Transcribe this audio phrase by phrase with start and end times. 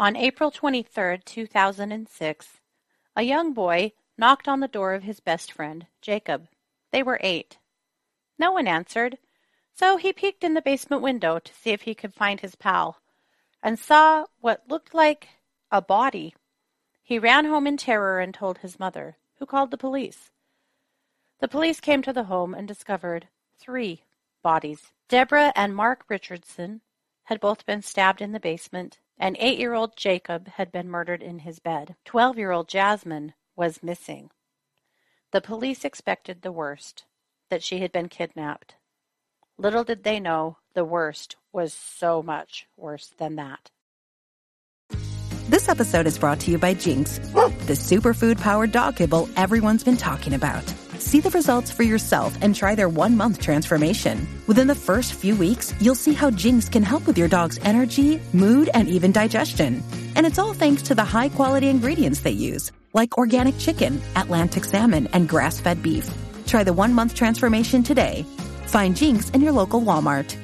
[0.00, 2.48] On April 23, 2006,
[3.16, 6.48] a young boy knocked on the door of his best friend, Jacob.
[6.90, 7.58] They were eight.
[8.38, 9.18] No one answered,
[9.74, 13.02] so he peeked in the basement window to see if he could find his pal,
[13.62, 15.28] and saw what looked like
[15.70, 16.34] a body.
[17.02, 20.30] He ran home in terror and told his mother, who called the police.
[21.40, 24.04] The police came to the home and discovered three
[24.42, 24.92] bodies.
[25.10, 26.80] Deborah and Mark Richardson
[27.24, 31.60] had both been stabbed in the basement, and eight-year-old Jacob had been murdered in his
[31.60, 31.94] bed.
[32.04, 34.30] Twelve-year-old Jasmine was missing.
[35.30, 37.04] The police expected the worst,
[37.50, 38.74] that she had been kidnapped.
[39.58, 43.70] Little did they know the worst was so much worse than that.
[45.48, 49.96] This episode is brought to you by Jinx, the superfood powered dog kibble everyone's been
[49.96, 50.64] talking about.
[51.00, 54.28] See the results for yourself and try their one month transformation.
[54.46, 58.20] Within the first few weeks, you'll see how Jinx can help with your dog's energy,
[58.34, 59.82] mood, and even digestion.
[60.14, 64.64] And it's all thanks to the high quality ingredients they use, like organic chicken, Atlantic
[64.64, 66.06] salmon, and grass fed beef.
[66.46, 68.26] Try the one month transformation today.
[68.66, 70.36] Find Jinx in your local Walmart.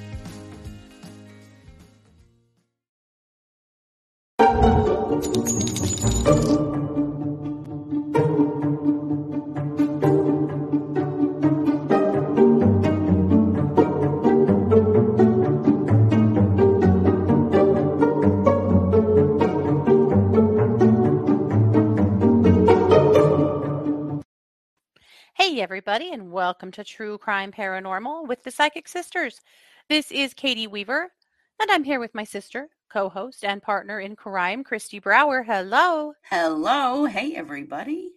[26.57, 29.43] Welcome to True Crime Paranormal with the Psychic Sisters.
[29.91, 31.13] This is Katie Weaver,
[31.61, 35.43] and I'm here with my sister, co host, and partner in crime, Christy Brower.
[35.43, 36.15] Hello.
[36.31, 37.05] Hello.
[37.05, 38.09] Hey, everybody.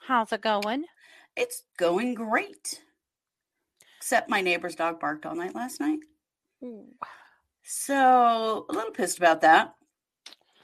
[0.00, 0.86] How's it going?
[1.36, 2.82] It's going great.
[3.98, 6.00] Except my neighbor's dog barked all night last night.
[6.64, 6.88] Ooh.
[7.62, 9.74] So, a little pissed about that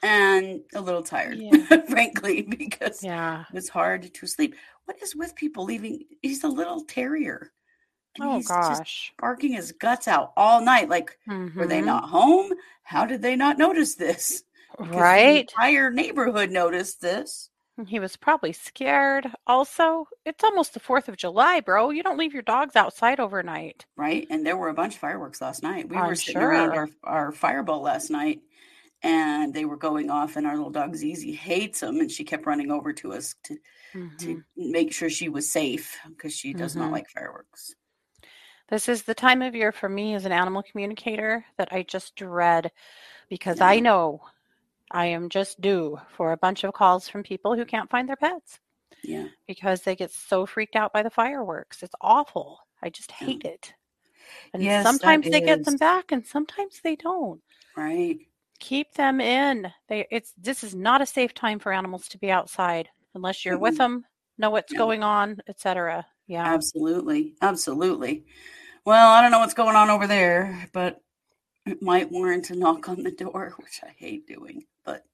[0.07, 1.81] and a little tired, Yeah.
[1.89, 3.41] frankly, because Yeah.
[3.49, 4.55] it was hard to sleep.
[4.85, 6.03] What is with people leaving?
[6.21, 7.51] He's a little terrier.
[8.19, 9.13] Oh, he's just gosh.
[9.19, 10.89] barking his guts out all night.
[10.89, 11.85] Like, were they Mhm.
[11.85, 12.51] not home?
[12.83, 14.43] How did they not notice this?
[14.71, 15.39] Because The Right?
[15.41, 17.49] entire neighborhood noticed this.
[17.85, 19.31] He was probably scared.
[19.45, 21.91] Also, it's almost the 4th of July, bro.
[21.91, 23.85] You don't leave your dogs outside overnight.
[23.97, 24.25] right?
[24.31, 25.87] And there were a bunch of fireworks last night.
[25.89, 28.41] We I'm were sitting around our, our fireball last night
[29.03, 31.99] and they were going off, and our little dog Zizi hates them.
[31.99, 33.57] And she kept running over to us to,
[33.93, 34.17] Mhm.
[34.19, 36.79] to make sure she was safe because she does Mhm.
[36.79, 37.75] not like fireworks.
[38.69, 42.15] This is the time of year for me as an animal communicator that I just
[42.15, 42.71] dread
[43.29, 44.21] because I know
[44.91, 48.17] I am just due for a bunch of calls from people who can't find their
[48.17, 48.59] pets
[49.03, 49.29] Yeah.
[49.47, 51.81] because they get so freaked out by the fireworks.
[51.81, 52.67] It's awful.
[52.81, 53.27] I just Yeah.
[53.27, 53.73] hate it.
[54.53, 57.41] And Yes, sometimes they get them back and sometimes they don't.
[57.75, 58.19] Right.
[58.59, 59.71] Keep them in.
[59.87, 63.57] They it's this is not a safe time for animals to be outside unless you're
[63.57, 63.77] with Mm-mm.
[63.77, 64.05] them,
[64.37, 64.79] know what's Yeah.
[64.79, 66.05] going on, etc.
[66.27, 66.49] Yeah.
[66.53, 67.33] Absolutely.
[67.41, 68.25] Absolutely.
[68.85, 71.01] Well, I don't know what's going on over there, but
[71.65, 75.05] it might warrant a knock on the door, which I hate doing, but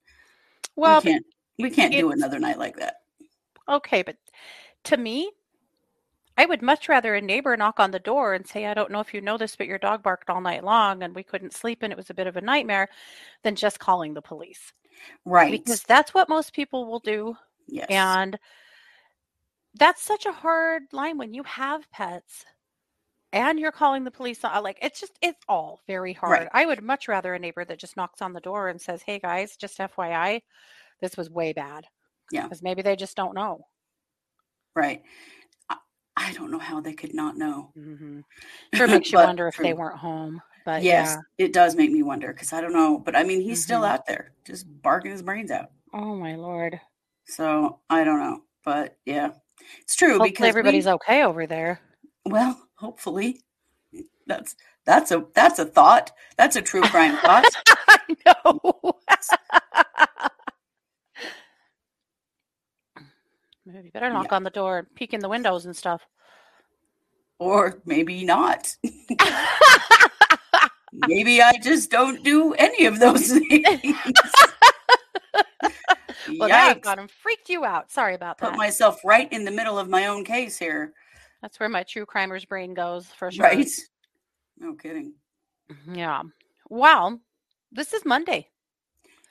[0.76, 1.26] Well, we can't
[1.58, 2.96] we can't do another night like that.
[3.68, 4.16] Okay, but
[4.84, 5.30] to me,
[6.36, 9.00] I would much rather a neighbor knock on the door and say, I don't know
[9.00, 11.82] if you know this, but your dog barked all night long and we couldn't sleep
[11.82, 12.88] and it was a bit of a nightmare
[13.44, 14.72] than just calling the police.
[15.24, 15.52] Right.
[15.52, 17.36] Because that's what most people will do.
[17.68, 17.86] yes.
[17.88, 18.38] And
[19.76, 22.44] that's such a hard line when you have pets
[23.32, 24.44] and you're calling the police.
[24.44, 26.32] on- Like, it's just, it's all very hard.
[26.32, 26.48] Right.
[26.52, 29.18] I would much rather a neighbor that just knocks on the door and says, Hey
[29.20, 30.42] guys, just FYI,
[31.00, 31.86] this was way bad.
[32.32, 32.42] Yeah.
[32.44, 33.66] Because maybe they just don't know.
[34.74, 35.02] right.
[36.24, 37.70] I, don't know how they could not know.
[37.74, 38.20] hmm
[38.74, 40.40] Sure makes you wonder if they weren't home.
[40.64, 42.98] But yes, it does make me wonder because I don't know.
[42.98, 43.88] But I mean, he's still Mhm.
[43.90, 45.70] out there, just barking his brains out.
[45.92, 46.80] Oh my lord.
[47.26, 48.42] So I don't know.
[48.64, 49.30] But yeah,
[49.82, 51.80] it's true Hopefully because everybody's we, okay over there.
[52.24, 53.42] well, hopefully
[54.26, 54.56] that's
[54.86, 56.10] that's a that's a thought.
[56.38, 57.44] That's a true crime thought.
[57.88, 58.60] I know.
[63.66, 66.02] Maybe you better knock on the door and peek in the windows and stuff.
[67.38, 68.76] Or maybe not.
[70.92, 73.96] maybe I just don't do any of those things.
[76.38, 76.82] well, Yikes.
[76.82, 77.90] got him freaked you out.
[77.90, 78.50] Sorry about Put that.
[78.52, 80.92] Put myself right in the middle of my own case here.
[81.40, 83.44] That's where my true crimer's brain goes for sure.
[83.44, 83.68] Right?
[84.58, 85.14] No kidding.
[85.70, 86.22] Mm-hmm, yeah.
[86.68, 87.20] Well,
[87.72, 88.48] this is Monday.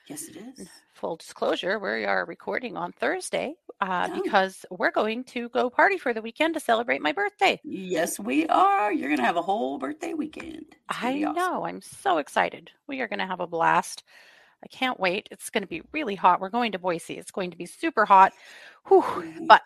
[0.07, 0.67] Yes, it is.
[0.95, 4.21] Full disclosure, we are recording on Thursday uh, Oh.
[4.21, 7.59] because we're going to go party for the weekend to celebrate my birthday.
[7.63, 8.91] Yes, we are.
[8.93, 10.65] You're going to have a whole birthday weekend.
[10.89, 11.35] I awesome.
[11.35, 11.65] know.
[11.65, 12.71] I'm so excited.
[12.87, 14.03] We are going to have a blast.
[14.63, 15.27] I can't wait.
[15.31, 16.39] It's going to be really hot.
[16.39, 17.17] We're going to Boise.
[17.17, 18.31] It's going to be super hot.
[18.87, 19.01] Whew.
[19.01, 19.47] Mhm.
[19.47, 19.61] But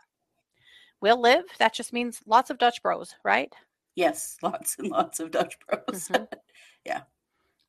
[1.01, 1.43] we'll live.
[1.59, 3.53] That just means lots of Dutch bros, right?
[3.95, 6.07] Yes, lots and lots of Dutch Bros.
[6.09, 6.27] Mhm.
[6.85, 7.01] yeah.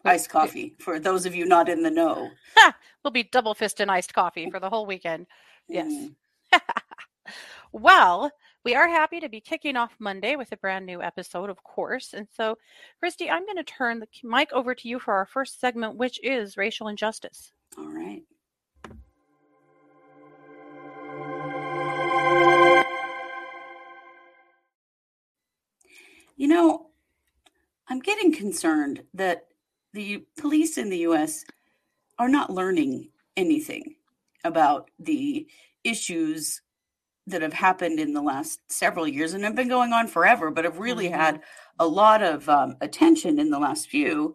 [0.05, 2.31] Iced coffee for those of you not in the know.
[3.05, 5.27] We'll be double fisting iced coffee for the whole weekend.
[5.69, 5.91] Yes.
[5.93, 6.15] Mm.
[7.73, 8.31] well,
[8.65, 12.13] we are happy to be kicking off Monday with a brand new episode, of course.
[12.13, 12.59] And so,
[13.01, 16.21] Christy, I'm going to turn the mic over to you for our first segment, which
[16.23, 17.53] is racial injustice.
[17.77, 18.23] All right.
[26.37, 26.91] You know,
[27.89, 29.47] I'm getting concerned that
[29.93, 31.45] the police in the US
[32.19, 33.95] are not learning anything
[34.45, 35.47] about the
[35.85, 36.63] issues
[37.27, 40.65] that have happened in the last several years and have been going on forever, but
[40.65, 41.17] have really Mhm.
[41.17, 41.43] had
[41.79, 44.35] a lot of um, attention in the last few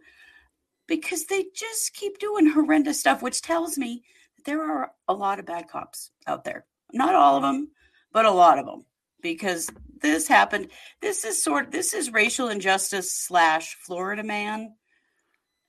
[0.88, 4.04] because they just keep doing horrendous stuff, which tells me
[4.36, 6.66] that there are a lot of bad cops out there.
[6.92, 7.72] Not all of them,
[8.12, 8.86] but a lot of them.
[9.22, 9.70] Because
[10.02, 10.70] this happened.
[11.02, 11.72] This is sort.
[11.72, 14.76] This is racial injustice slash Florida man,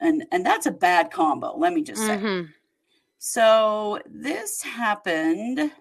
[0.00, 1.56] and and that's a bad combo.
[1.56, 2.16] Let me just say.
[2.16, 2.48] Mhm.
[3.26, 5.72] So this happened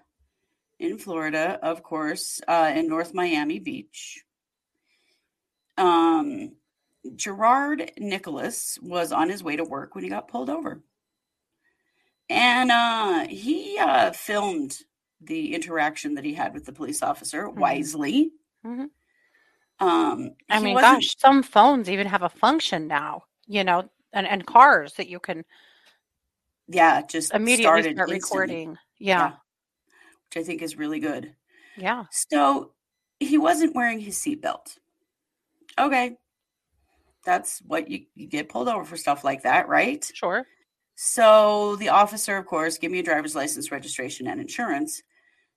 [0.78, 4.24] in Florida, of course, uh, in North Miami Beach.
[5.76, 6.56] Um,
[7.16, 10.82] Gerard Nicholas was on his way to work when he got pulled over,
[12.30, 14.78] and uh, he uh, filmed
[15.20, 17.56] the interaction that he had with the police officer Mhm.
[17.56, 18.32] wisely.
[18.64, 18.90] Mhm.
[19.80, 24.46] Um, I mean, gosh, some phones even have a function now, you know, and, and
[24.46, 25.44] cars that you can
[26.68, 28.76] yeah, just immediately started start recording.
[28.98, 29.32] Yeah.
[30.28, 31.34] which I think is really good.
[31.76, 32.04] Yeah.
[32.10, 32.72] So
[33.20, 34.78] he wasn't wearing his seatbelt.
[35.78, 36.16] Okay.
[37.24, 40.04] That's what you, you get pulled over for stuff like that, right?
[40.14, 40.46] Sure.
[40.94, 45.02] So the officer, of course, give me a driver's license, registration, and insurance,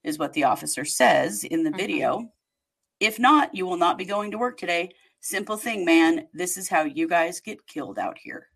[0.03, 1.77] is what the officer says in the Mhm.
[1.77, 2.33] video.
[2.99, 4.89] If not, you will not be going to work today.
[5.19, 6.27] Simple thing, man.
[6.33, 8.49] This is how you guys get killed out here.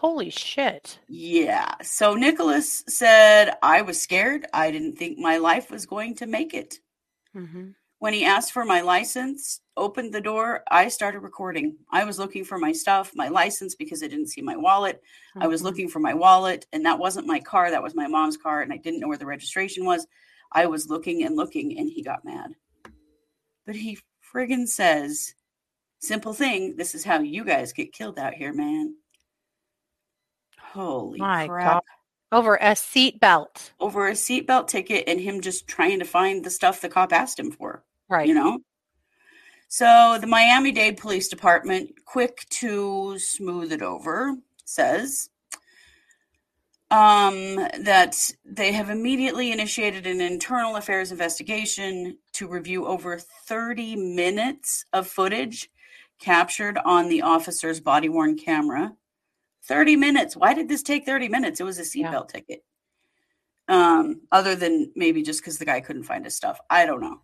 [0.00, 0.98] Holy shit.
[1.08, 1.74] Yeah.
[1.82, 4.46] So Nicholas said, I was scared.
[4.54, 6.78] I didn't think my life was going to make it.
[7.36, 7.70] Mm-hmm.
[8.00, 11.76] when he asked for my license, opened the door, I started recording.
[11.92, 15.02] I was looking for my stuff, my license, because I didn't see my wallet.
[15.36, 15.64] I was Mhm.
[15.64, 17.70] looking for my wallet, and that wasn't my car.
[17.70, 20.06] That was my mom's car, and I didn't know where the registration was.
[20.50, 22.54] I was looking and looking, and he got mad.
[23.66, 23.98] But he
[24.32, 25.34] friggin' says,
[26.00, 28.96] simple thing, this is how you guys get killed out here, man.
[30.72, 31.72] Holy My crap.
[31.72, 31.82] God.
[32.32, 33.72] Over a seat belt.
[33.80, 37.38] Over a seatbelt ticket and him just trying to find the stuff the cop asked
[37.38, 37.82] him for.
[38.10, 38.26] Right.
[38.26, 38.58] you know
[39.68, 45.30] so the miami-dade police department quick to smooth it over says
[46.90, 54.84] um, that they have immediately initiated an internal affairs investigation to review over 30 minutes
[54.92, 55.70] of footage
[56.18, 58.92] captured on the officer's body worn camera
[59.64, 62.12] 30 minutes why did this take 30 minutes it was a Yeah.
[62.12, 62.64] seatbelt ticket
[63.68, 67.20] um, other than maybe just because the guy couldn't find his stuff i don't know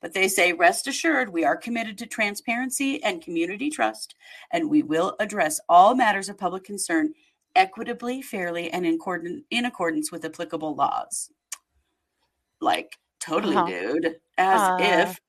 [0.00, 4.14] but they say, rest assured, we are committed to transparency and community trust,
[4.52, 7.12] and we will address all matters of public concern
[7.56, 11.32] equitably, fairly, and in, accordance, in accordance with applicable laws.
[12.60, 13.66] Like, totally, Uh-huh.
[13.66, 14.20] dude.
[14.38, 15.20] As Uh, if,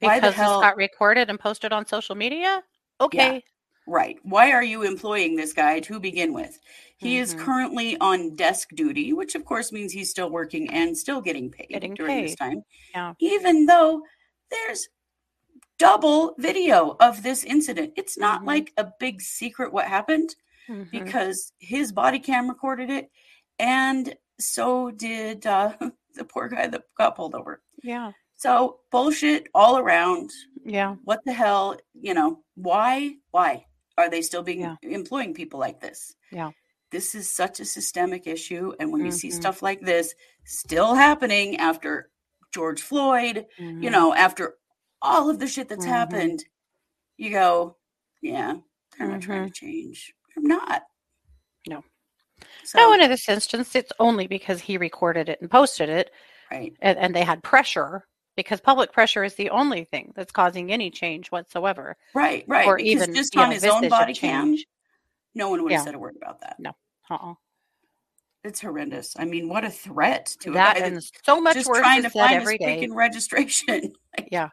[0.00, 0.52] why the Because hell?
[0.52, 2.62] this got recorded and posted on social media?
[3.02, 3.44] Okay.
[3.86, 4.18] Right.
[4.22, 6.58] Why are you employing this guy to begin with?
[6.96, 7.38] He is Mhm.
[7.40, 11.68] currently on desk duty, which of course means he's still working and still getting paid
[11.68, 12.64] Getting during this time.
[12.94, 13.14] Yeah.
[13.18, 14.02] Even though
[14.50, 14.88] there's
[15.78, 17.92] double video of this incident.
[17.96, 18.46] It's not Mhm.
[18.46, 20.34] like a big secret what happened
[20.68, 20.90] Mhm.
[20.90, 23.10] because his body cam recorded it
[23.58, 25.76] and so did uh,
[26.14, 27.60] the poor guy that got pulled over.
[27.82, 28.12] Yeah.
[28.36, 30.30] So bullshit all around.
[30.64, 30.94] Yeah.
[31.04, 34.76] What the hell, you know, why why are they still being Yeah.
[34.82, 36.16] employing people like this?
[36.30, 36.50] Yeah.
[36.90, 39.34] This is such a systemic issue and when you see Mhm.
[39.34, 42.10] stuff like this still happening after
[42.52, 43.92] George Floyd, you Mhm.
[43.92, 44.56] know, after
[45.02, 45.90] all of the shit that's Mhm.
[45.90, 46.44] happened,
[47.16, 47.76] you go,
[48.20, 48.56] yeah,
[48.98, 50.14] they're not trying to change.
[50.34, 50.82] They're not.
[51.66, 51.82] No.
[52.64, 56.10] So, No, in this instance, it's only because he recorded it and posted it,
[56.50, 56.76] right.
[56.80, 60.90] and, and they had pressure because public pressure is the only thing that's causing any
[60.90, 62.66] change whatsoever, Right, right.
[62.66, 64.66] or because even just on know, his own body cam, change.
[65.34, 65.84] no one would have Yeah.
[65.84, 66.58] said a word about that.
[66.58, 66.72] No.
[67.10, 67.34] Uh-uh.
[68.42, 69.14] It's horrendous.
[69.18, 72.32] I mean, what a threat to That and so much just worse trying to find
[72.34, 72.86] every his day.
[72.86, 73.92] freaking registration.
[74.18, 74.50] Like, Yeah.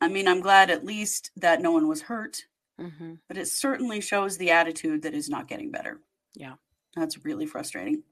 [0.00, 2.44] I mean, I'm glad at least that no one was hurt.
[2.78, 6.00] hmm but it certainly shows the attitude that is not getting better.
[6.34, 6.54] Yeah.
[6.94, 8.02] That's really frustrating.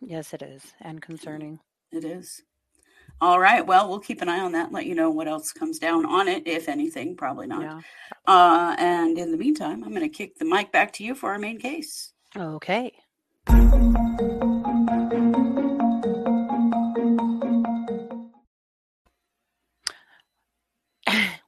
[0.00, 1.58] Yes, it is, and concerning.
[1.90, 2.42] It is.
[3.22, 3.66] All right.
[3.66, 6.06] Well, we'll keep an eye on that and let you know what else comes down
[6.06, 7.16] on it, if anything.
[7.16, 7.60] Probably not.
[7.62, 7.80] Yeah.
[8.26, 11.30] Uh, and in the meantime, I'm going to kick the mic back to you for
[11.30, 12.14] our main case.
[12.34, 12.92] Okay.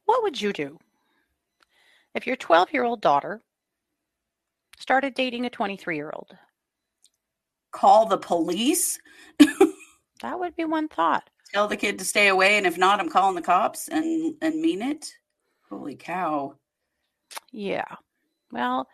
[0.05, 0.77] what would you do
[2.13, 3.41] if your 12 year old daughter
[4.77, 6.37] started dating a 23 year old?
[7.71, 8.99] Call the police,
[10.23, 11.29] That would be one thought.
[11.53, 14.61] Tell the kid to stay away, and if not, I'm calling the cops and and
[14.61, 15.13] mean it.
[15.69, 16.55] Holy cow!
[17.51, 17.95] Yeah.
[18.51, 18.87] Well,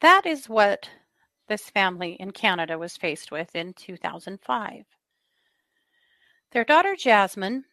[0.00, 0.88] that is what
[1.48, 4.84] this family in Canada was faced with in 2005.
[6.52, 7.64] Their daughter Jasmine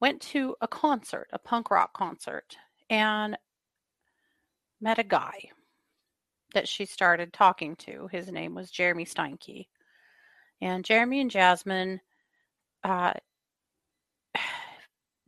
[0.00, 2.56] went to a concert, a punk rock concert,
[2.90, 3.36] and
[4.80, 5.50] met a guy
[6.52, 8.08] that she started talking to.
[8.12, 9.66] His name was Jeremy Steinke.
[10.60, 12.00] And Jeremy and Jasmine,
[12.84, 13.12] uh,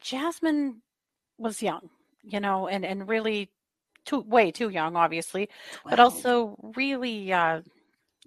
[0.00, 0.82] Jasmine
[1.38, 1.90] was young,
[2.22, 3.50] you know, and, and really
[4.04, 5.48] too way too young, obviously,
[5.84, 7.60] but also really uh,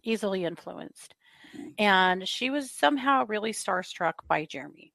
[0.04, 1.16] easily influenced.
[1.58, 1.74] Mm.
[1.78, 4.94] And she was somehow really starstruck by Jeremy.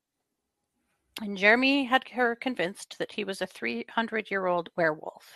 [1.23, 5.33] And Jeremy had her convinced that he was a 300 year old werewolf.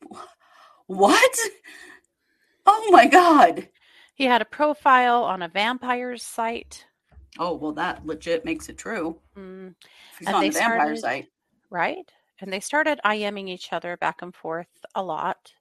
[0.86, 1.38] what?
[2.64, 3.68] Oh my god!
[4.14, 6.86] He had a profile on a vampire's site,
[7.38, 9.20] Oh well, that legit makes it true.
[9.36, 9.74] mm,
[10.20, 11.28] If And on they the vampire started- site.
[11.70, 12.12] right?
[12.40, 15.52] And they started IMing each other back and forth a lot.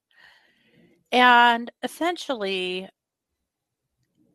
[1.12, 2.88] And essentially,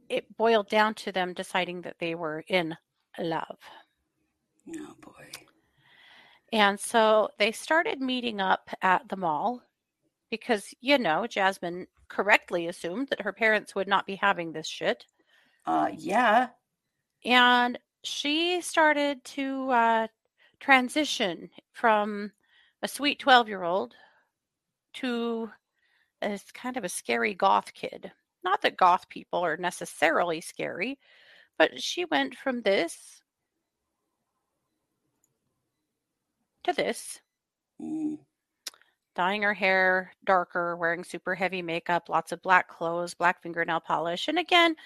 [0.08, 2.76] it boiled down to them deciding that they were in
[3.18, 3.58] love.
[4.76, 5.30] Oh boy.
[6.52, 9.62] And so they started meeting up at the mall
[10.30, 15.06] because, you know, Jasmine correctly assumed that her parents would not be having this shit.
[15.64, 16.48] Uh, yeah.
[17.24, 20.06] And she started to uh,
[20.60, 22.32] transition from
[22.82, 23.94] a sweet 12 year old
[24.94, 25.50] to
[26.22, 28.12] a kind of a scary goth kid.
[28.44, 30.98] Not that goth people are necessarily scary,
[31.58, 33.22] but she went from this
[36.64, 37.20] to this
[37.80, 38.18] Mm.
[39.14, 44.28] dyeing her hair darker, wearing super heavy makeup, lots of black clothes, black fingernail polish.
[44.28, 44.76] And again,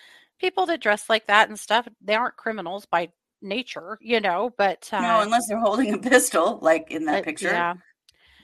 [0.41, 3.11] people that dress like that and stuff, they aren't criminals by
[3.43, 7.49] nature, you know, but uh, no, unless they're holding a pistol, like in that picture.
[7.49, 7.75] Yeah,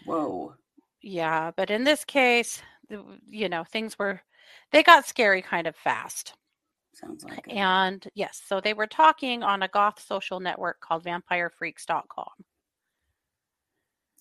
[0.04, 0.54] Whoa.
[1.02, 1.50] yeah.
[1.56, 4.20] But in this case, the- you know, things were,
[4.70, 6.34] they got scary kind of fast.
[6.94, 7.52] Sounds like it.
[7.54, 12.28] And yes, so they were talking on a goth social network called vampirefreaks.com.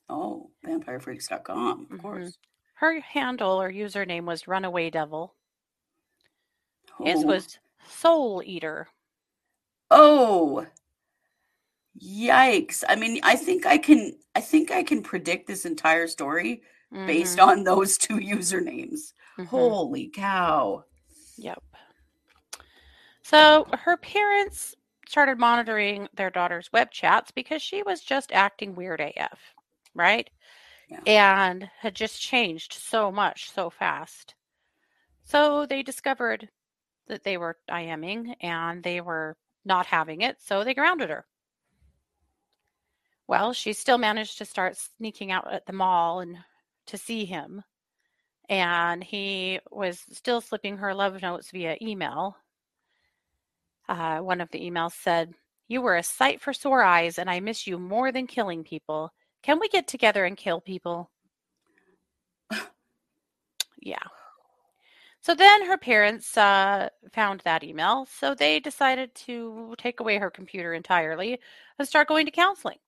[0.09, 2.01] Oh, vampirefreaks.com, of Mhm.
[2.01, 2.37] course.
[2.75, 5.35] Her handle or username was Runaway Devil.
[7.03, 8.87] His was Soul Eater.
[9.91, 10.65] Oh.
[12.01, 12.83] Yikes.
[12.87, 16.63] I mean, I think I can I think I can predict this entire story
[17.05, 19.13] based Mhm, on those two usernames.
[19.37, 19.47] mhm.
[19.49, 20.85] Holy cow.
[21.37, 21.63] Yep.
[23.23, 24.75] So her parents
[25.07, 29.55] started monitoring their daughter's web chats because she was just acting weird AF,
[29.95, 30.29] right?
[30.89, 30.99] Yeah.
[31.05, 34.35] And had just changed so much so fast.
[35.23, 36.49] So they discovered
[37.07, 41.25] that they were IMing and they were not having it, so they grounded her.
[43.27, 46.37] Well, she still managed to start sneaking out at the mall and
[46.87, 47.63] to see him
[48.51, 52.35] and he was still slipping her love notes via email.
[53.87, 55.33] Uh, one of the emails said,
[55.69, 59.13] You were a sight for sore eyes, and I miss you more than killing people.
[59.41, 61.09] Can we get together and kill people?
[63.79, 64.03] yeah.
[65.23, 70.31] So then her parents uh, found that email, so they decided to take away her
[70.31, 71.39] computer entirely
[71.77, 72.79] and start going to counseling.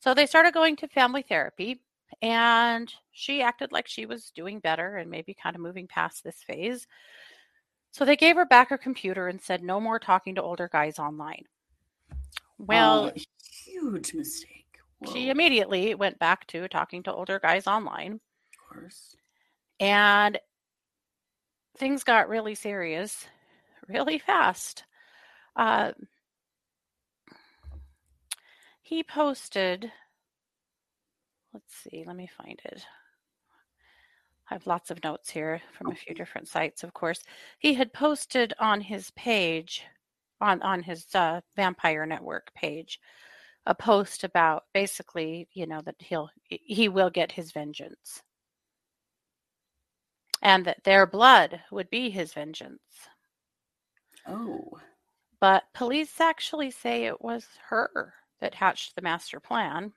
[0.00, 1.82] So they started going to family therapy,
[2.22, 6.42] and she acted like she was doing better and maybe kind of moving past this
[6.42, 6.86] phase.
[7.92, 10.98] So they gave her back her computer and said, no more talking to older guys
[10.98, 11.44] online.
[12.56, 13.20] Well, Oh,
[13.66, 14.78] huge mistake.
[15.12, 19.16] she immediately went back to talking to older guys online, of course.
[19.80, 20.38] and
[21.76, 23.26] things got really serious
[23.88, 24.84] really fast.
[25.56, 25.92] Uh,
[28.82, 29.90] he posted,
[31.52, 32.84] let's see, let me find it.
[34.50, 37.22] I have lots of notes here from a few different sites, of course.
[37.58, 39.84] He had posted on his page,
[40.40, 42.98] on, on his uh, Vampire Network page,
[43.66, 48.22] a post about basically, you know, that he'll he will get his vengeance.
[50.42, 53.08] And that their blood would be his vengeance.
[54.26, 54.78] Oh.
[55.38, 59.92] But police actually say it was her that hatched the master plan.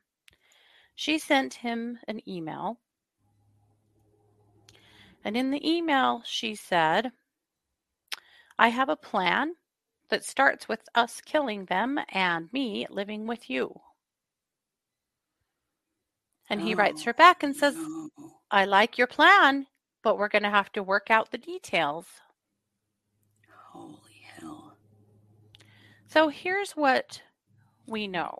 [0.95, 2.79] She sent him an email.
[5.23, 7.11] And in the email, she said,
[8.59, 9.55] I have a plan
[10.09, 13.79] that starts with us killing them and me living with you.
[16.49, 18.09] And he writes Oh, her back and says, no.
[18.51, 19.65] I like your plan,
[20.03, 22.05] but we're going to have to work out the details.
[23.71, 24.77] Holy hell.
[26.07, 27.21] So here's what
[27.87, 28.39] we know.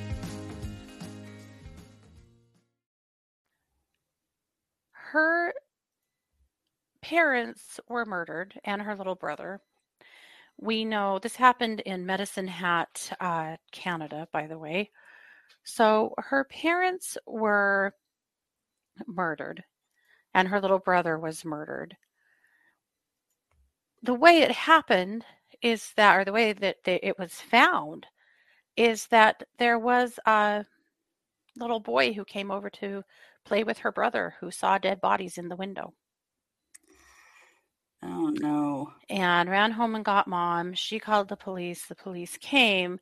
[7.11, 9.59] Parents were murdered and her little brother.
[10.57, 14.91] We know this happened in Medicine Hat, uh, Canada, by the way.
[15.65, 17.93] So her parents were
[19.05, 19.61] murdered
[20.33, 21.97] and her little brother was murdered.
[24.03, 25.25] The way it happened
[25.61, 28.07] is that, or the way that they, it was found,
[28.77, 30.65] is that there was a
[31.57, 33.03] little boy who came over to
[33.43, 35.93] play with her brother who saw dead bodies in the window
[38.03, 38.93] Oh no.
[39.09, 40.73] and ran home and got mom.
[40.73, 41.85] She called the police.
[41.85, 42.99] The police came.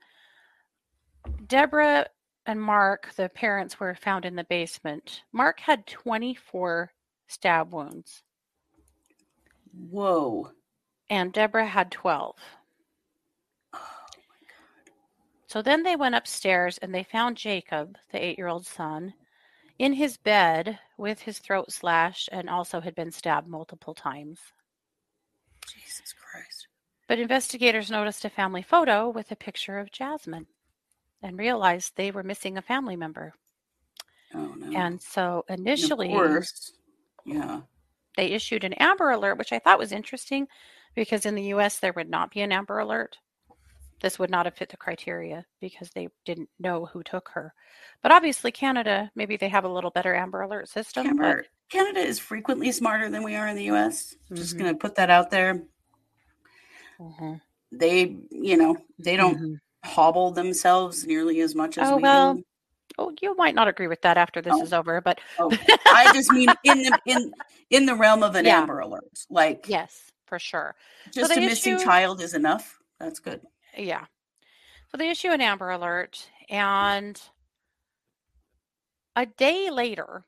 [1.47, 2.05] Deborah
[2.45, 5.23] and Mark, the parents, were found in the basement.
[5.31, 6.91] Mark had 24
[7.27, 8.23] stab wounds,
[9.89, 10.51] Whoa.
[11.09, 12.35] and Deborah had 12.
[15.47, 19.13] So then they went upstairs and they found Jacob, the eight year old son,
[19.79, 24.39] in his bed with his throat slashed and also had been stabbed multiple times.
[25.67, 26.67] Jesus Christ.
[27.07, 30.47] But investigators noticed a family photo with a picture of Jasmine
[31.21, 33.33] and realized they were missing a family member.
[34.33, 34.77] Oh no.
[34.77, 36.73] And so And initially course.
[37.25, 37.61] Yeah.
[38.15, 40.47] they issued an Amber Alert, which I thought was interesting
[40.95, 43.17] because in the US there would not be an Amber Alert.
[44.01, 47.53] This would not have fit the criteria because they didn't know who took her.
[48.01, 51.17] But obviously, Canada, maybe they have a little better Amber Alert system.
[51.17, 54.15] Canada, Canada is frequently smarter than we are in the US.
[54.33, 54.59] Just Mhm.
[54.59, 55.55] going to put that out there.
[55.55, 55.65] But,
[56.99, 59.59] Mhm, They, you know, they don't mhm.
[59.85, 62.43] hobble themselves nearly as much as Oh, we well, do.
[62.97, 64.63] Oh, you might not agree with that after this Oh.
[64.63, 65.49] is over, but Oh,
[65.93, 67.33] I just mean in the in
[67.69, 68.61] in the realm of an Yeah.
[68.61, 69.03] Amber Alert.
[69.29, 70.75] Like yes, for sure.
[71.13, 72.79] just they a missing child is enough.
[72.99, 73.41] That's good.
[73.77, 74.05] Yeah.
[74.91, 77.21] So they issue an Amber Alert, and
[79.15, 80.25] a day later,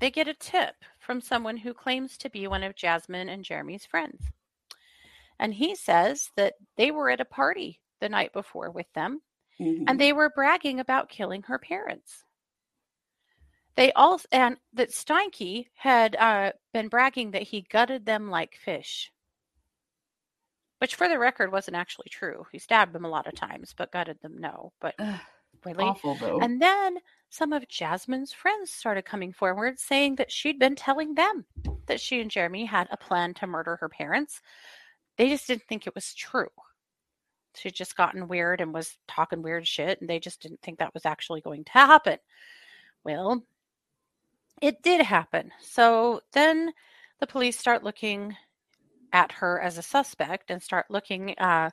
[0.00, 3.86] they get a tip from someone who claims to be one of Jasmine and Jeremy's
[3.86, 4.24] friends.
[5.38, 9.22] And he says that they were at a party the night before with them,
[9.60, 9.84] Mhm.
[9.86, 12.24] and they were bragging about killing her parents.
[13.76, 19.12] They also, and that Steinke had uh, been bragging that he gutted them like fish,
[20.78, 22.46] which for the record wasn't actually true.
[22.52, 24.72] He stabbed them a lot of times, but gutted them, no.
[24.80, 25.20] But Ugh,
[25.64, 25.84] really?
[25.84, 26.38] awful though.
[26.40, 26.98] And then
[27.30, 31.44] some of Jasmine's friends started coming forward saying that she'd been telling them
[31.86, 34.40] that she and Jeremy had a plan to murder her parents.
[35.16, 36.48] They just didn't think it was true.
[37.54, 40.92] She'd just gotten weird and was talking weird shit, and they just didn't think that
[40.92, 42.18] was actually going to happen.
[43.02, 43.42] Well,
[44.60, 45.52] it did happen.
[45.60, 46.72] So then
[47.18, 48.36] the police start looking
[49.16, 51.70] at her as a suspect and start looking uh,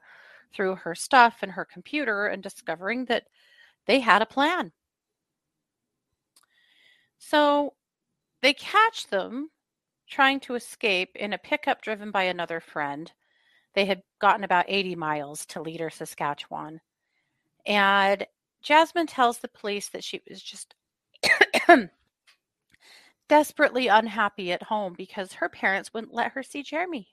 [0.53, 3.25] through her stuff and her computer and discovering that
[3.85, 4.71] they had a plan.
[7.17, 7.73] So
[8.41, 9.49] they catch them
[10.09, 13.11] trying to escape in a pickup driven by another friend.
[13.75, 16.79] They had gotten about 80 miles to Leader, Saskatchewan.
[17.65, 18.25] And
[18.61, 20.75] Jasmine tells the police that she was just
[23.27, 27.12] desperately unhappy at home because her parents wouldn't let her see Jeremy.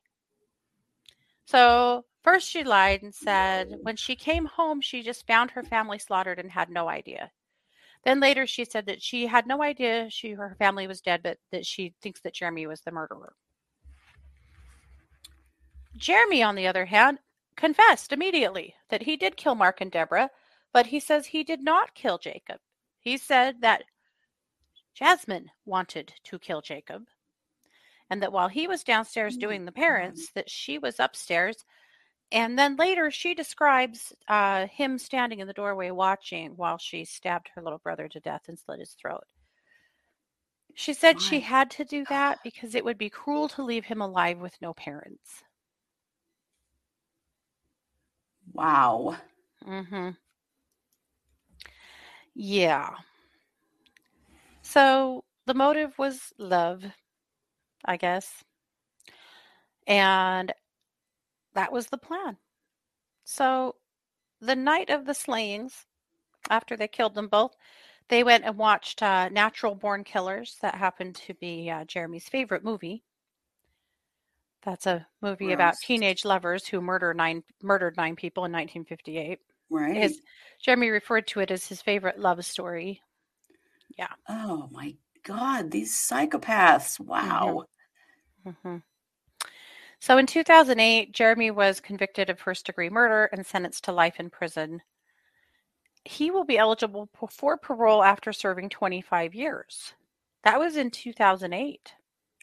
[1.51, 5.99] So, first she lied and said when she came home, she just found her family
[5.99, 7.33] slaughtered and had no idea.
[8.05, 11.39] Then later she said that she had no idea she her family was dead, but
[11.51, 13.35] that she thinks that Jeremy was the murderer.
[15.97, 17.19] Jeremy, on the other hand,
[17.57, 20.31] confessed immediately that he did kill Mark and Deborah,
[20.73, 22.61] but he says he did not kill Jacob.
[23.01, 23.83] He said that
[24.95, 27.07] Jasmine wanted to kill Jacob,
[28.11, 31.65] and that while he was downstairs doing the parents, that she was upstairs.
[32.33, 37.51] And then later she describes uh, him standing in the doorway watching while she stabbed
[37.55, 39.25] her little brother to death and slit his throat.
[40.75, 44.01] She said she had to do that because it would be cruel to leave him
[44.01, 45.43] alive with no parents.
[48.53, 49.17] Wow.
[49.67, 50.11] Mm-hmm.
[52.35, 52.91] Yeah.
[54.63, 56.85] So the motive was love,
[57.85, 58.45] I guess.
[59.87, 60.53] And
[61.55, 62.37] that was the plan.
[63.25, 63.77] So
[64.41, 65.87] the night of the slayings,
[66.49, 67.55] after they killed them both,
[68.09, 70.57] they went and watched uh, Natural Born Killers.
[70.63, 73.05] That happened to be uh, Jeremy's favorite movie.
[74.63, 79.39] That's a movie about teenage lovers who murder nine murdered nine people in 1958.
[79.71, 79.97] Right.
[79.97, 80.21] His
[80.63, 83.01] Jeremy referred to it as his favorite love story.
[83.97, 84.09] Yeah.
[84.29, 85.71] oh my God.
[85.71, 86.99] These psychopaths.
[87.01, 87.65] Wow.
[88.63, 88.77] hmm
[90.01, 94.31] So in 2008, Jeremy was convicted of first degree murder and sentenced to life in
[94.31, 94.83] prison.
[96.05, 99.95] He will be eligible for parole after serving 25 years.
[100.45, 101.95] That was in 2008.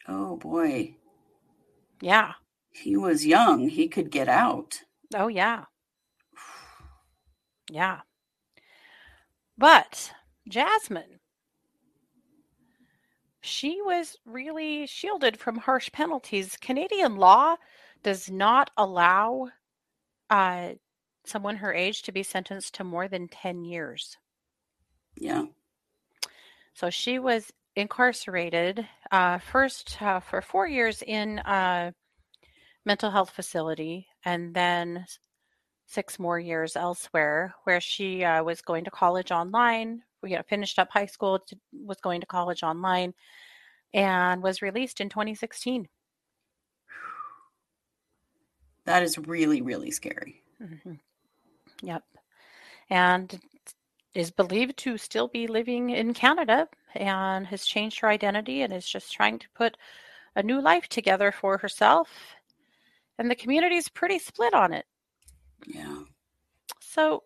[0.06, 0.96] Oh boy.
[2.00, 2.34] Yeah.
[2.72, 3.68] He was young.
[3.68, 4.82] He could get out.
[5.14, 5.64] Oh, yeah.
[7.70, 8.00] Yeah.
[9.58, 10.12] But
[10.48, 11.17] Jasmine,
[13.48, 16.56] she was really shielded from harsh penalties.
[16.60, 17.56] Canadian law
[18.02, 19.48] does not allow
[20.30, 20.70] uh,
[21.24, 24.16] someone her age to be sentenced to more than 10 years.
[25.16, 25.46] Yeah.
[26.74, 31.92] So she was incarcerated uh, first uh, for four years in a
[32.84, 35.06] mental health facility and then
[35.86, 40.02] six more years elsewhere where she uh, was going to college online.
[40.22, 43.14] We got finished up high school, to, was going to college online,
[43.94, 45.88] and was released in 2016.
[48.84, 50.42] That is really, really scary.
[50.58, 50.94] hmm
[51.82, 52.02] Yep.
[52.90, 53.40] And
[54.14, 58.88] is believed to still be living in Canada and has changed her identity and is
[58.88, 59.76] just trying to put
[60.34, 62.08] a new life together for herself.
[63.18, 64.86] And the community is pretty split on it.
[65.66, 66.02] Yeah.
[66.80, 67.24] So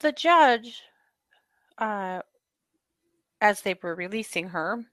[0.00, 0.82] the judge,
[1.78, 2.20] uh,
[3.40, 4.84] as they were releasing her,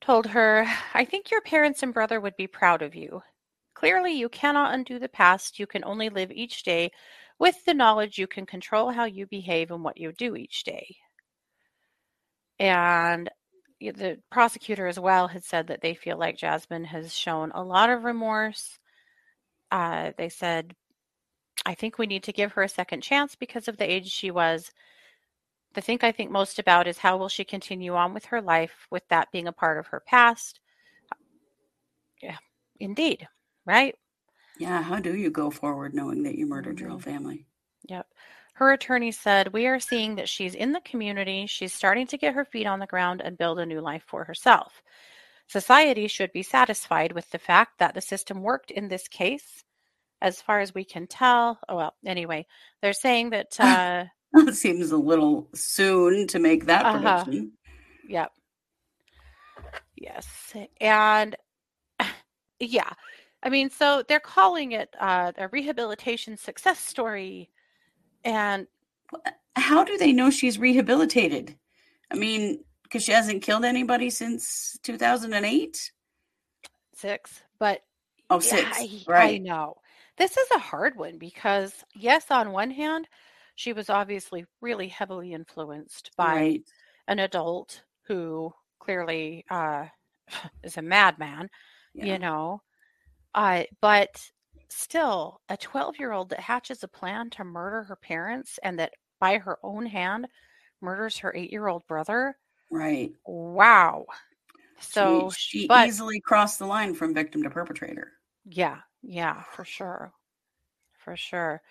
[0.00, 3.22] told her, I think your parents and brother would be proud of you.
[3.74, 5.58] Clearly, you cannot undo the past.
[5.58, 6.90] You can only live each day
[7.38, 10.96] with the knowledge you can control how you behave and what you do each day.
[12.58, 13.30] And
[13.80, 17.90] the prosecutor as well had said that they feel like Jasmine has shown a lot
[17.90, 18.78] of remorse.
[19.70, 20.74] Uh, they said,
[21.66, 24.30] I think we need to give her a second chance because of the age she
[24.30, 24.72] was.
[25.74, 28.86] The thing I think most about is how will she continue on with her life
[28.90, 30.60] with that being a part of her past.
[32.20, 32.38] Yeah,
[32.80, 33.28] indeed,
[33.66, 33.96] right?
[34.56, 34.82] Yeah.
[34.82, 36.92] How do you go forward knowing that you murdered your Mhm.
[36.92, 37.46] whole family?
[37.88, 38.12] Yep.
[38.54, 41.46] Her attorney said, We are seeing that she's in the community.
[41.46, 44.24] She's starting to get her feet on the ground and build a new life for
[44.24, 44.82] herself.
[45.48, 49.64] Society should be satisfied with the fact that the system worked in this case,
[50.22, 51.58] as far as we can tell.
[51.68, 52.46] Oh, well, anyway,
[52.82, 54.04] they're saying that, uh,
[54.52, 57.24] seems a little soon to make that Uh-huh.
[57.24, 57.52] prediction.
[58.08, 58.32] yep.
[59.96, 60.26] Yes.
[60.80, 61.36] And
[62.60, 62.90] yeah,
[63.42, 67.50] I mean, so they're calling it uh, a rehabilitation success story.
[68.24, 68.66] And
[69.56, 71.56] How do they know she's rehabilitated?
[72.10, 75.92] I mean, because she hasn't killed anybody since 2008?
[76.96, 77.82] six, but
[78.30, 78.62] Oh, six.
[78.62, 78.70] Yeah.
[78.74, 79.42] I, I right.
[79.42, 79.76] know.
[80.16, 83.08] This is a hard one because, yes, on one hand,
[83.56, 86.62] she was obviously really heavily influenced by Right.
[87.08, 89.86] an adult who clearly uh,
[90.62, 91.48] is a madman,
[91.94, 92.04] Yeah.
[92.06, 92.62] you know.
[93.34, 94.30] Uh, but
[94.68, 98.92] still, a 12 year old that hatches a plan to murder her parents and that
[99.20, 100.28] by her own hand
[100.80, 102.36] murders her eight year old brother.
[102.70, 103.12] Right.
[103.26, 104.06] Wow.
[104.80, 108.12] So, she, she but easily crossed the line from victim to perpetrator.
[108.44, 110.12] Yeah, yeah, for sure.
[110.98, 111.62] For sure.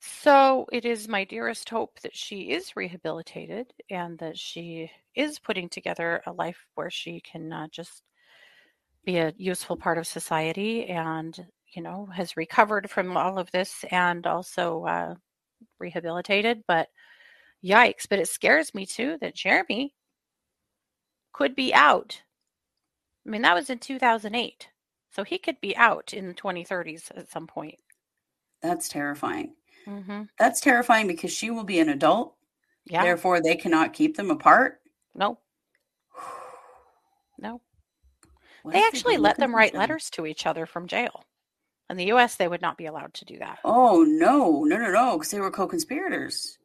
[0.00, 5.68] So it is my dearest hope that she is rehabilitated and that she is putting
[5.68, 8.02] together a life where she can uh, just
[9.04, 13.84] be a useful part of society and, you know, has recovered from all of this
[13.90, 15.14] and also uh,
[15.78, 16.62] rehabilitated.
[16.66, 16.88] But
[17.64, 18.06] yikes.
[18.08, 19.94] But it scares me too that Jeremy
[21.32, 22.22] could be out.
[23.26, 24.68] I mean, that was in 2008.
[25.14, 27.78] So he could be out in the 2030s at some point.
[28.62, 29.54] That's terrifying.
[29.86, 30.22] Mm-hmm.
[30.38, 32.34] That's terrifying because she will be an adult.
[32.86, 33.02] Yeah.
[33.02, 34.80] Therefore, they cannot keep them apart.
[35.14, 35.38] no.
[37.38, 37.60] No.
[38.62, 39.80] What They actually let them write other?
[39.80, 41.24] letters to each other from jail.
[41.90, 43.58] In the US, they would not be allowed to do that.
[43.64, 45.18] Oh no, no, no, no!
[45.18, 46.58] Because they were co-conspirators.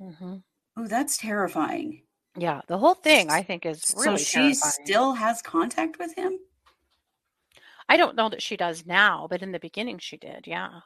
[0.00, 0.36] Mm-hmm.
[0.76, 2.02] Oh, that's terrifying.
[2.36, 4.72] Yeah, the whole thing I think is really so she terrifying.
[4.86, 6.38] still has contact with him.
[7.88, 10.46] I don't know that she does now, but in the beginning she did.
[10.46, 10.80] Yeah.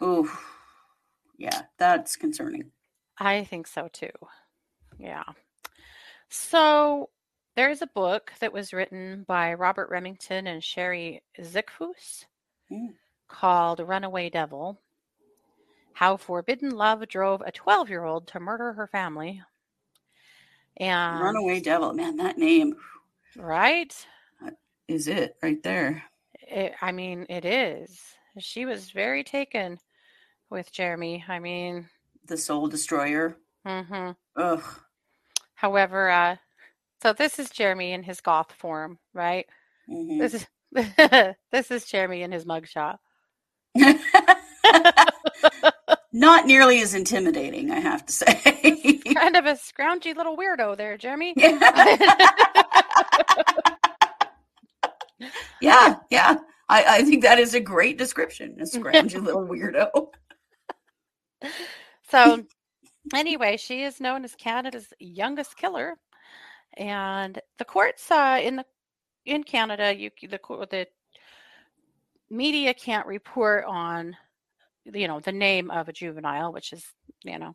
[0.00, 0.28] Oh,
[1.38, 2.70] yeah, that's concerning.
[3.18, 4.10] I think so too.
[4.98, 5.24] Yeah.
[6.28, 7.10] So
[7.56, 12.24] there's a book that was written by Robert Remington and Sherri Zickefoose
[12.72, 12.94] Mm.
[13.28, 14.80] called Runaway Devil
[15.92, 19.42] How Forbidden Love Drove a 12 year old to Murder Her Family.
[20.78, 22.74] And, Runaway Devil, man, that name
[23.36, 23.94] right?
[24.88, 26.02] is it right there.
[26.46, 27.98] It, I mean, it is.
[28.38, 29.78] She was very taken
[30.50, 31.24] with Jeremy.
[31.26, 31.88] I mean,
[32.26, 33.36] The Soul Destroyer.
[33.66, 34.62] hmm Ugh.
[35.54, 36.36] however, uh,
[37.02, 39.46] so this is Jeremy in his goth form, right?
[39.88, 40.18] Mhm.
[40.18, 40.46] This is
[41.52, 42.98] this is Jeremy in his mugshot.
[46.12, 49.00] Not nearly as intimidating, I have to say.
[49.14, 51.34] kind of a scroungy little weirdo there, Jeremy.
[51.36, 52.62] yeah,
[56.10, 56.36] yeah.
[56.68, 58.56] I, I think that is a great description.
[58.60, 60.08] A scroungy little weirdo.
[62.10, 62.44] so,
[63.14, 65.96] anyway, she is known as Canada's youngest killer,
[66.76, 68.64] and the courts uh, in the
[69.26, 70.38] in Canada, you the
[70.70, 70.86] the
[72.30, 74.16] media can't report on
[74.84, 76.84] you know the name of a juvenile, which is
[77.22, 77.54] you know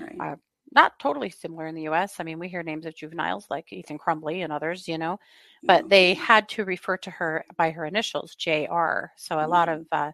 [0.00, 0.16] Right.
[0.20, 0.36] Uh,
[0.72, 2.20] not totally similar in the US.
[2.20, 5.18] I mean, we hear names of juveniles like Ethan Crumbley and others, you know,
[5.62, 9.06] but they had to refer to her by her initials, JR.
[9.16, 10.12] So a lot of uh,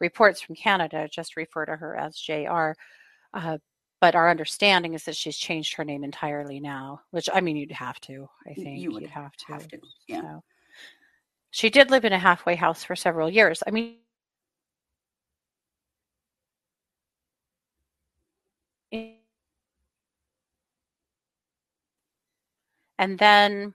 [0.00, 2.72] reports from Canada just refer to her as JR.
[3.34, 3.58] Uh,
[4.00, 7.72] but our understanding is that she's changed her name entirely now, which I mean, you'd
[7.72, 8.80] have to, I think.
[8.80, 9.52] you would would have to.
[9.52, 9.78] have to.
[10.06, 10.20] Yeah.
[10.20, 10.44] So.
[11.50, 13.62] She did live in a halfway house for several years.
[13.66, 13.96] I mean,
[22.98, 23.74] and then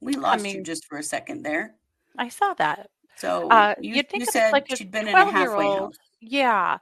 [0.00, 1.74] We lost you mean- just for a second there.
[2.18, 2.90] I saw that.
[3.16, 5.98] So Uh, you, you'd think you said like she'd been in a halfway 12-year-old house.
[6.20, 6.78] Yeah.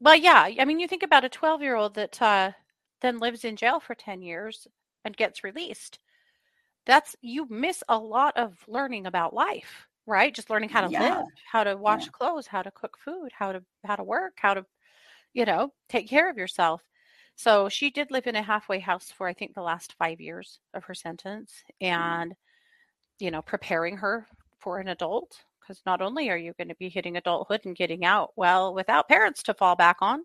[0.00, 0.48] Well, yeah.
[0.58, 2.52] I mean, you think about a 12 year old that uh,
[3.00, 4.66] then lives in jail for 10 years
[5.04, 5.98] and gets released.
[6.86, 10.34] That's, you miss a lot of learning about life, right?
[10.34, 11.18] Just learning how to Yeah.
[11.18, 12.10] live, how to wash Yeah.
[12.12, 14.64] clothes, how to cook food, how to, how to work, how to,
[15.34, 16.82] you know, take care of yourself.
[17.36, 20.60] So she did live in a halfway house for, I think, the last five years
[20.74, 21.64] of her sentence
[21.94, 22.24] mm.
[22.26, 22.34] and,
[23.20, 24.28] you know, preparing her
[24.60, 28.04] for an adult because not only are you going to be hitting adulthood and getting
[28.04, 30.24] out well without parents to fall back on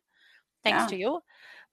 [0.63, 0.87] thanks Yeah.
[0.87, 1.21] to you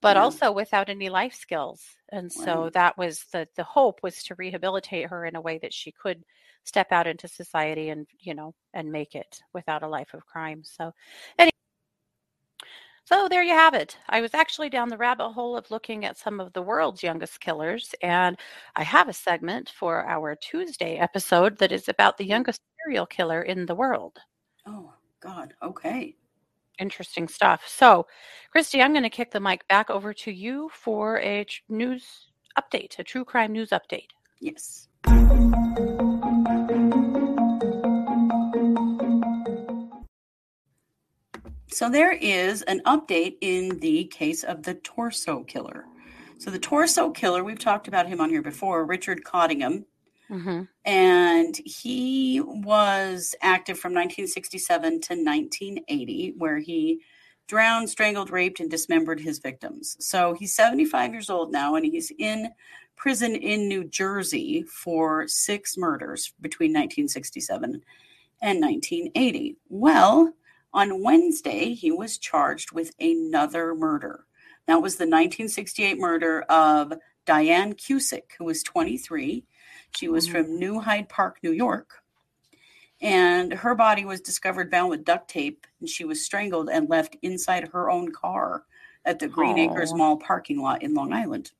[0.02, 0.22] but Yeah.
[0.22, 5.08] also without any life skills and so that was the the hope was to rehabilitate
[5.10, 6.24] her in a way that she could
[6.64, 10.62] step out into society and you know and make it without a life of crime
[10.64, 10.92] so
[11.38, 11.51] anyway
[13.04, 13.96] so there you have it.
[14.08, 17.40] I was actually down the rabbit hole of looking at some of the world's youngest
[17.40, 18.38] killers, and
[18.76, 22.28] I have a segment for our Tuesday episode that is about the mm.
[22.28, 24.18] youngest serial killer in the world.
[24.66, 25.54] Oh God.
[25.62, 26.16] Okay.
[26.78, 27.62] Interesting stuff.
[27.66, 28.06] So,
[28.50, 32.30] Christy, I'm going to kick the mic back over to you for a tr- news
[32.58, 34.08] update, a true crime news update.
[34.40, 34.88] Yes.
[41.72, 45.86] So there is an update in the case of the torso killer.
[46.38, 49.86] So the torso killer, we've talked about him on here before, Richard Cottingham,
[50.30, 50.62] Mm-hmm.
[50.86, 57.02] and he was active from 1967 to 1980, where he
[57.48, 59.94] drowned, strangled, raped, and dismembered his victims.
[60.00, 62.48] So he's 75 years old now, and he's in
[62.96, 67.82] prison in New Jersey for six murders between 1967
[68.40, 69.56] and 1980.
[69.68, 70.32] Well,
[70.74, 74.24] on Wednesday, he was charged with another murder.
[74.66, 76.92] That was the 1968 murder of
[77.26, 79.44] Diane Cusick, who was 23.
[79.96, 81.90] She was from New Hyde Park, New York.
[83.00, 87.16] and her body was discovered bound with duct tape, and she was strangled and left
[87.22, 88.62] inside her own car
[89.04, 89.96] at the Green Acres Oh.
[89.96, 91.50] Mall parking lot in Long Island.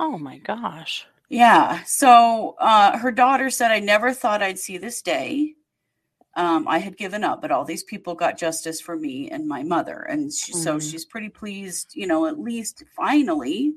[0.00, 1.06] Oh my gosh.
[1.28, 1.82] Yeah.
[1.86, 5.54] So uh, her daughter said, I never thought I'd see this day.
[6.34, 9.62] Um, I had given up, but all these people got justice for me and my
[9.62, 10.00] mother.
[10.08, 10.90] And she, so Mhm.
[10.90, 13.74] she's pretty pleased, you know, at least finally,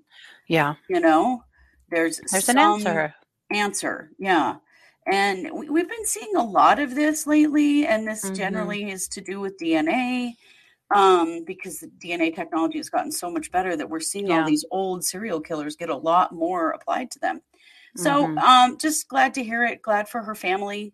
[0.47, 0.75] Yeah.
[0.87, 1.43] you know,
[1.89, 3.13] there's, There's an answer.
[3.51, 4.11] answer.
[4.17, 4.55] Yeah.
[5.07, 8.35] And we, we've been seeing a lot of this lately, and this Mhm.
[8.37, 10.35] generally is to do with DNA
[10.95, 14.65] um, because the DNA technology has gotten so much better that we're seeing all these
[14.71, 17.41] old serial killers get a lot more applied to them.
[17.97, 18.37] So, Mhm.
[18.37, 19.81] um, just glad to hear it.
[19.81, 20.93] Glad for her family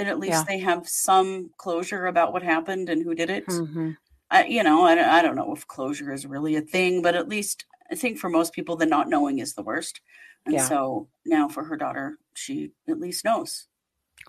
[0.00, 0.44] that at least Yeah.
[0.48, 3.46] they have some closure about what happened and who did it.
[3.46, 3.98] Mhm.
[4.30, 7.14] I, you know, I, don't- I don't know if closure is really a thing, but
[7.14, 10.00] at least I think for most people, the not knowing is the worst.
[10.46, 10.64] And Yeah.
[10.66, 13.66] so now for her daughter, she at least knows.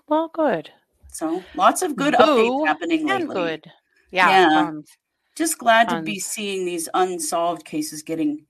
[0.08, 0.70] Well, good.
[1.08, 3.34] So lots of good Boo updates happening And lately.
[3.34, 3.72] good.
[4.10, 4.28] Yeah.
[4.28, 4.48] Yeah.
[4.64, 4.90] tons.
[5.36, 8.44] Just glad to be seeing these unsolved cases getting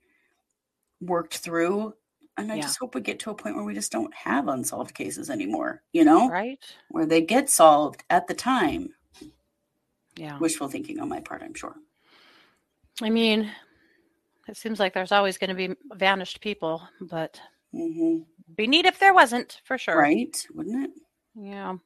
[1.01, 1.95] worked through.
[2.39, 2.63] And I Yeah.
[2.63, 5.83] just hope we get to a point where we just don't have unsolved cases anymore,
[5.93, 6.65] you know, Right?
[6.89, 8.95] where they get solved at the time.
[10.17, 10.39] Yeah.
[10.39, 11.77] Wishful thinking on my part, I'm sure.
[13.03, 13.51] I mean,
[14.49, 17.41] it seems like there's always going to be vanished people, but
[17.73, 18.21] hmm
[18.57, 19.97] be neat if there wasn't, for sure.
[19.99, 20.37] Right?
[20.55, 20.91] Wouldn't it?
[21.35, 21.77] Yeah.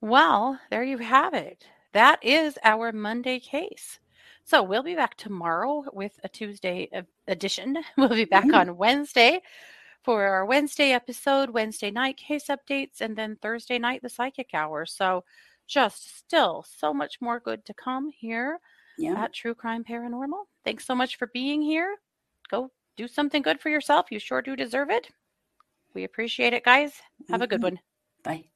[0.00, 1.66] Well, there you have it.
[1.92, 4.00] That is our Monday case.
[4.44, 6.88] So we'll be back tomorrow with a Tuesday
[7.28, 7.78] edition.
[7.96, 8.54] We'll be back Mhm.
[8.60, 9.42] on Wednesday
[10.02, 14.86] for our Wednesday episode, Wednesday night case updates, and then Thursday night, the psychic hour.
[14.86, 15.24] So
[15.66, 18.58] just still so much more good to come here
[18.98, 19.22] Yeah.
[19.22, 20.46] at True Crime Paranormal.
[20.64, 21.96] Thanks so much for being here.
[22.50, 24.10] Go do something good for yourself.
[24.10, 25.10] You sure do deserve it.
[25.94, 27.00] We appreciate it, guys.
[27.28, 27.64] Have a good Mhm.
[27.64, 27.80] one.
[28.24, 28.50] Bye.